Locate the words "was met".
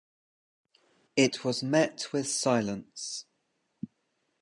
1.45-2.07